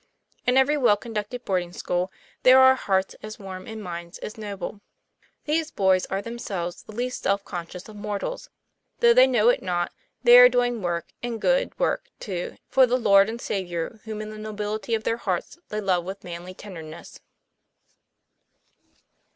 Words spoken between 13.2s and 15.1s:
and Saviour whom in the nobility of